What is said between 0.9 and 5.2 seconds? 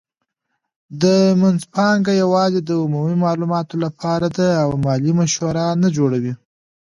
دا مینځپانګه یوازې د عمومي معلوماتو لپاره ده او مالي